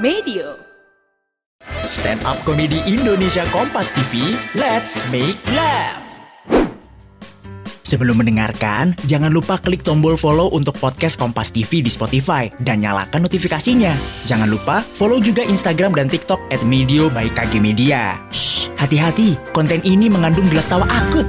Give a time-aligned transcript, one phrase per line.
[0.00, 0.56] Medio.
[1.84, 6.00] Stand up komedi Indonesia Kompas TV, let's make laugh.
[7.84, 13.28] Sebelum mendengarkan, jangan lupa klik tombol follow untuk podcast Kompas TV di Spotify dan nyalakan
[13.28, 13.92] notifikasinya.
[14.24, 18.16] Jangan lupa follow juga Instagram dan TikTok at Medio by KG Media.
[18.32, 21.28] Shh, hati-hati, konten ini mengandung gelak tawa akut.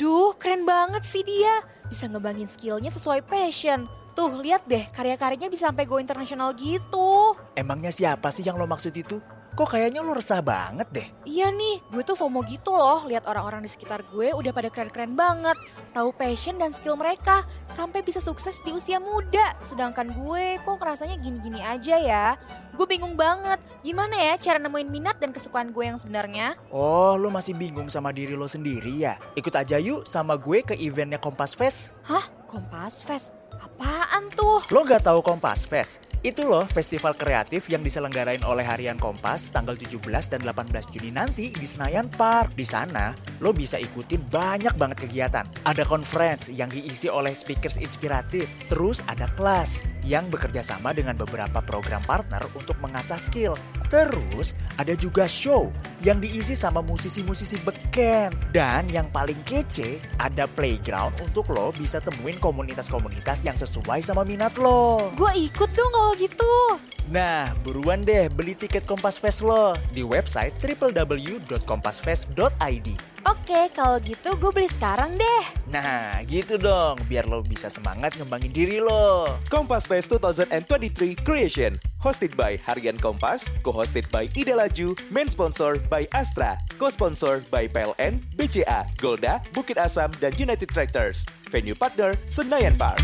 [0.00, 1.60] Duh, keren banget sih dia.
[1.92, 3.84] Bisa ngebangin skillnya sesuai passion.
[4.10, 7.29] Tuh, lihat deh, karya-karyanya bisa sampai go internasional gitu.
[7.60, 9.20] Emangnya siapa sih yang lo maksud itu?
[9.52, 11.08] Kok kayaknya lo resah banget deh?
[11.28, 13.04] Iya nih, gue tuh FOMO gitu loh.
[13.04, 15.60] Lihat orang-orang di sekitar gue udah pada keren-keren banget.
[15.92, 17.44] Tahu passion dan skill mereka.
[17.68, 19.60] Sampai bisa sukses di usia muda.
[19.60, 22.26] Sedangkan gue kok rasanya gini-gini aja ya.
[22.72, 23.60] Gue bingung banget.
[23.84, 26.56] Gimana ya cara nemuin minat dan kesukaan gue yang sebenarnya?
[26.72, 29.20] Oh, lo masih bingung sama diri lo sendiri ya?
[29.36, 31.92] Ikut aja yuk sama gue ke eventnya Kompas Fest.
[32.08, 32.24] Hah?
[32.48, 33.39] Kompas Fest?
[33.60, 34.64] Apaan tuh?
[34.72, 36.00] Lo gak tahu Kompas Fest?
[36.20, 41.48] Itu loh festival kreatif yang diselenggarain oleh Harian Kompas tanggal 17 dan 18 Juni nanti
[41.48, 42.52] di Senayan Park.
[42.56, 45.48] Di sana, lo bisa ikutin banyak banget kegiatan.
[45.64, 48.52] Ada conference yang diisi oleh speakers inspiratif.
[48.68, 53.56] Terus ada kelas yang bekerja sama dengan beberapa program partner untuk mengasah skill.
[53.90, 55.74] Terus ada juga show
[56.06, 58.30] yang diisi sama musisi-musisi beken.
[58.54, 64.54] Dan yang paling kece, ada playground untuk lo bisa temuin komunitas-komunitas yang sesuai sama minat
[64.62, 65.10] lo.
[65.18, 66.78] Gue ikut dong kalau gitu.
[67.10, 72.88] Nah, buruan deh beli tiket Kompas Fest lo di website www.kompasfest.id.
[73.26, 75.42] Oke, kalau gitu gue beli sekarang deh.
[75.74, 79.26] Nah, gitu dong, biar lo bisa semangat ngembangin diri lo.
[79.50, 86.08] Kompas Fest 2023 Creation Hosted by Harian Kompas Co-hosted by Ida Laju Main sponsor by
[86.16, 93.00] Astra Co-sponsor by PLN, BCA, Golda, Bukit Asam, dan United Tractors Venue partner Senayan Park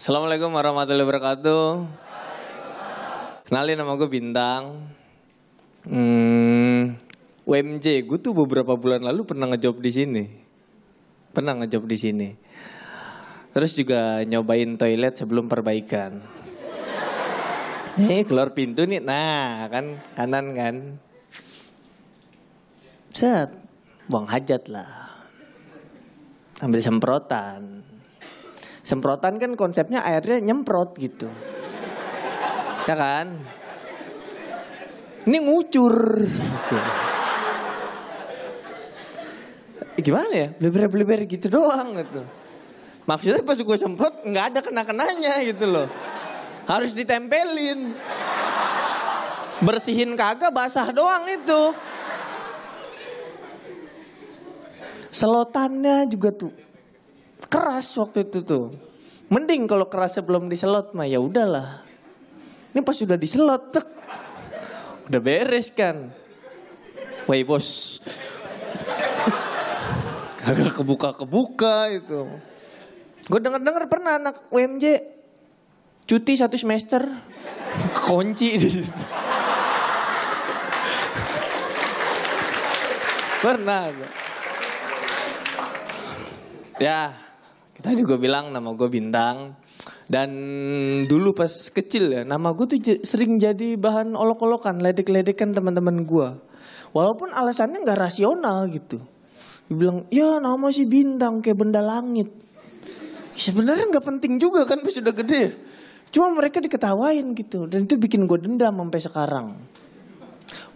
[0.00, 1.84] Assalamualaikum warahmatullahi wabarakatuh.
[3.44, 4.88] Kenalin nama gue Bintang.
[5.84, 6.96] Hmm,
[7.44, 10.24] UMJ, gue tuh beberapa bulan lalu pernah ngejob di sini.
[11.36, 12.28] Pernah ngejob di sini.
[13.52, 16.24] Terus juga nyobain toilet sebelum perbaikan.
[17.98, 19.02] Eh, keluar pintu nih.
[19.02, 20.74] Nah, kan kanan kan.
[23.10, 23.50] Set,
[24.06, 25.10] buang hajat lah.
[26.62, 27.82] Ambil semprotan.
[28.86, 31.26] Semprotan kan konsepnya airnya nyemprot gitu.
[32.86, 33.34] Ya kan?
[35.26, 35.94] Ini ngucur.
[36.26, 36.76] Gitu.
[40.00, 40.48] Gimana ya?
[40.54, 42.22] Bleber-bleber gitu doang gitu.
[43.04, 45.90] Maksudnya pas gue semprot nggak ada kena-kenanya gitu loh.
[46.68, 47.94] Harus ditempelin.
[49.60, 51.62] Bersihin kagak basah doang itu.
[55.10, 56.52] Selotannya juga tuh
[57.50, 58.70] keras waktu itu tuh.
[59.30, 61.82] Mending kalau keras sebelum diselot mah ya udahlah.
[62.70, 63.86] Ini pas sudah diselot, tek.
[65.10, 66.14] udah beres kan.
[67.26, 67.98] Woi bos,
[70.38, 72.30] kagak kebuka-kebuka itu.
[73.26, 74.84] Gue denger-denger pernah anak UMJ
[76.10, 77.06] cuti satu semester,
[78.02, 78.90] kunci di situ.
[83.38, 83.94] Pernah.
[86.82, 87.14] Ya,
[87.78, 89.54] kita juga bilang nama gue Bintang.
[90.10, 90.30] Dan
[91.06, 96.28] dulu pas kecil ya, nama gue tuh sering jadi bahan olok-olokan, ledek-ledekan teman-teman gue.
[96.90, 98.98] Walaupun alasannya nggak rasional gitu.
[99.70, 102.26] Dibilang, ya nama si Bintang kayak benda langit.
[103.38, 105.70] Sebenarnya nggak penting juga kan pas udah gede.
[106.10, 107.70] Cuma mereka diketawain gitu.
[107.70, 109.46] Dan itu bikin gue dendam sampai sekarang.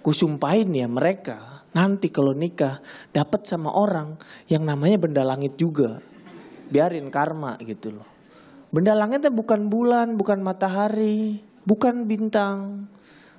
[0.05, 2.79] Gue sumpahin ya mereka nanti kalau nikah
[3.11, 4.15] dapat sama orang
[4.47, 5.99] yang namanya benda langit juga.
[6.71, 8.07] Biarin karma gitu loh.
[8.71, 12.91] Benda langitnya bukan bulan, bukan matahari, bukan bintang.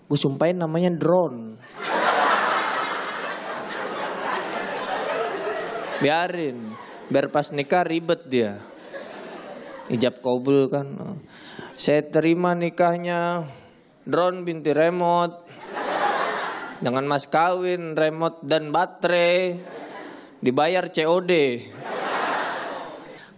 [0.07, 1.59] Gue sumpahin namanya drone.
[6.03, 6.75] Biarin,
[7.07, 8.59] biar pas nikah ribet dia.
[9.85, 10.97] Ijab kabul kan.
[11.77, 13.45] Saya terima nikahnya
[14.01, 15.45] drone binti remote.
[16.81, 19.61] Dengan mas kawin, remote dan baterai.
[20.41, 21.31] Dibayar COD.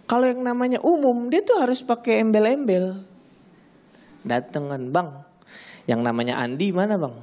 [0.08, 3.04] Kalau yang namanya umum, dia tuh harus pakai embel-embel.
[4.24, 5.10] Datengan bang.
[5.84, 7.16] Yang namanya Andi mana bang?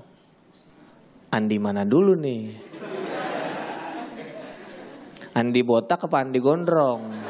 [1.33, 2.53] Andi mana dulu nih?
[5.33, 7.24] Andi botak apa Andi gondrong?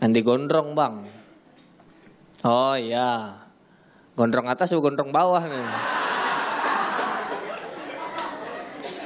[0.00, 1.04] Andi gondrong bang.
[2.40, 3.36] Oh iya.
[4.16, 5.68] Gondrong atas atau gondrong bawah nih?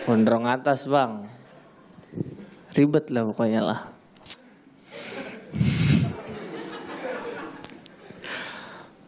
[0.06, 1.26] Gondrong atas bang.
[2.78, 3.80] Ribet lah pokoknya lah.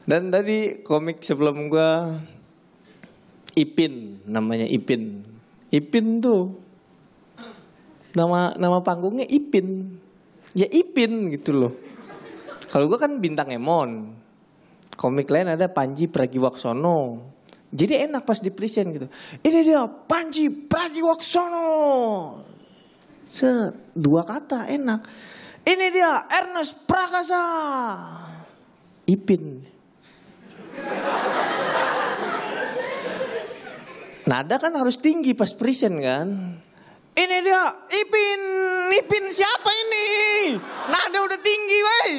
[0.06, 2.18] Dan tadi komik sebelum gua
[3.54, 5.22] Ipin namanya Ipin.
[5.70, 6.58] Ipin tuh
[8.14, 9.98] nama nama panggungnya Ipin.
[10.52, 11.72] Ya Ipin gitu loh.
[12.70, 14.12] Kalau gua kan bintang Emon.
[14.96, 17.20] Komik lain ada Panji Pragiwaksono.
[17.68, 19.06] Jadi enak pas di present gitu.
[19.44, 21.68] Ini dia Panji Pragiwaksono.
[23.26, 25.00] Set, dua kata enak.
[25.66, 27.44] Ini dia Ernest Prakasa.
[29.04, 29.66] Ipin.
[34.26, 36.28] Nada kan harus tinggi pas present kan.
[37.16, 38.42] Ini dia Ipin.
[38.92, 40.06] Ipin siapa ini?
[40.92, 42.12] Nada udah tinggi woi.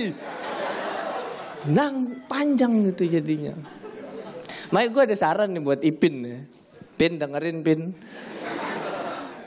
[1.78, 3.54] Nang panjang gitu jadinya.
[4.74, 6.40] Makanya gue ada saran nih buat Ipin ya.
[6.98, 7.94] Pin dengerin Pin.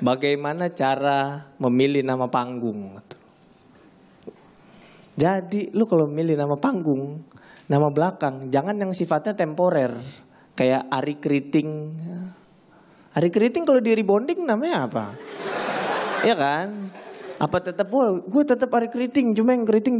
[0.00, 3.02] Bagaimana cara memilih nama panggung?
[5.18, 7.20] Jadi lu kalau milih nama panggung,
[7.68, 9.92] nama belakang, jangan yang sifatnya temporer.
[10.56, 11.70] Kayak Ari Keriting.
[13.10, 15.04] Ari Keriting kalau di rebonding namanya apa?
[16.22, 16.68] Iya kan?
[17.40, 19.98] Apa tetap wah gue tetap Ari Keriting, cuma yang keriting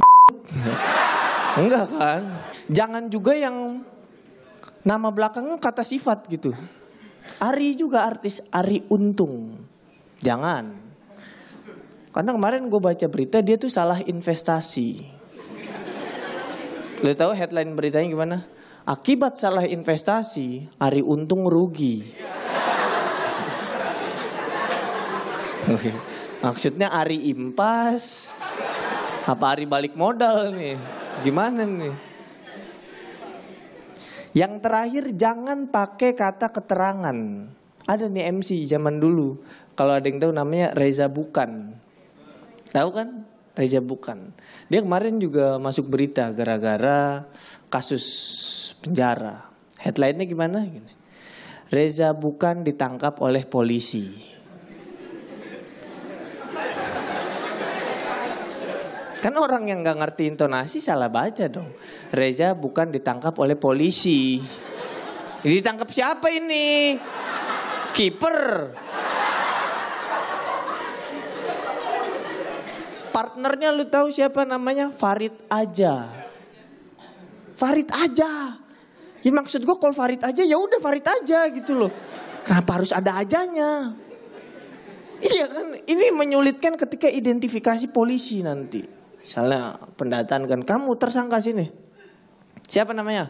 [1.59, 2.23] Enggak kan?
[2.71, 3.83] Jangan juga yang
[4.87, 6.55] nama belakangnya kata sifat gitu.
[7.43, 9.59] Ari juga artis Ari Untung.
[10.23, 10.71] Jangan.
[12.11, 15.19] Karena kemarin gue baca berita dia tuh salah investasi.
[17.01, 18.37] Lo tahu headline beritanya gimana?
[18.85, 22.05] Akibat salah investasi, Ari Untung rugi.
[26.41, 28.33] Maksudnya Ari impas,
[29.29, 30.75] apa Ari balik modal nih?
[31.21, 31.95] Gimana nih?
[34.33, 37.17] Yang terakhir jangan pakai kata keterangan.
[37.85, 39.43] Ada nih MC zaman dulu.
[39.75, 41.75] Kalau ada yang tahu namanya Reza Bukan.
[42.71, 43.27] Tahu kan?
[43.59, 44.31] Reza Bukan.
[44.71, 47.27] Dia kemarin juga masuk berita gara-gara
[47.67, 48.07] kasus
[48.79, 49.51] penjara.
[49.83, 50.63] Headline-nya gimana?
[50.63, 51.00] Gini.
[51.71, 54.31] Reza Bukan ditangkap oleh polisi.
[59.21, 61.71] Kan orang yang nggak ngerti intonasi salah baca dong.
[62.11, 64.41] Reza bukan ditangkap oleh polisi.
[65.45, 66.97] Ditangkap siapa ini?
[67.93, 68.39] Kiper.
[73.13, 74.89] Partnernya lu tahu siapa namanya?
[74.89, 76.09] Farid aja.
[77.61, 78.60] Farid aja.
[79.21, 81.93] Ya maksud gue kalau Farid aja ya udah Farid aja gitu loh.
[82.41, 83.93] Kenapa harus ada ajanya?
[85.21, 88.81] Iya kan, ini menyulitkan ketika identifikasi polisi nanti.
[89.21, 91.69] Misalnya pendataan kan, kamu tersangka sini.
[92.65, 93.29] Siapa namanya?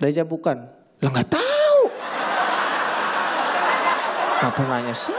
[0.00, 0.64] Reza bukan.
[1.04, 1.80] Lah nggak tahu.
[4.48, 5.12] Apa nanya sih?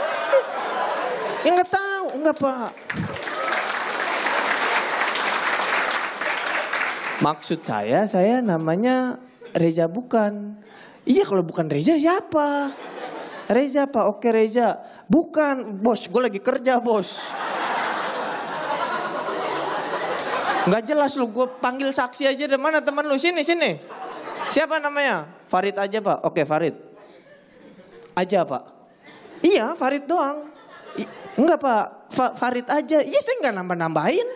[1.45, 2.71] Ya nggak tahu, nggak pak.
[7.21, 9.21] Maksud saya, saya namanya
[9.53, 10.57] Reza bukan.
[11.03, 12.73] Iya kalau bukan Reza siapa?
[13.51, 14.81] Reza pak, oke Reza.
[15.05, 17.27] Bukan, bos, gue lagi kerja bos.
[20.63, 22.47] Nggak jelas lu, gue panggil saksi aja.
[22.47, 23.19] Dari mana teman lu?
[23.19, 23.75] Sini, sini.
[24.47, 25.27] Siapa namanya?
[25.47, 26.17] Farid aja pak.
[26.23, 26.75] Oke Farid.
[28.15, 28.63] Aja pak.
[29.43, 30.47] Iya Farid doang.
[30.95, 31.03] I,
[31.35, 33.03] enggak pak, Fa- Farid aja.
[33.03, 34.27] Iya saya nggak nambah-nambahin.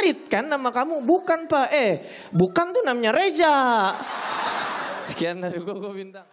[0.00, 1.04] Farid kan nama kamu?
[1.04, 1.68] Bukan pak.
[1.76, 2.00] Eh,
[2.32, 3.92] bukan tuh namanya Reza.
[5.04, 6.24] Sekian dari gue, gue bintang.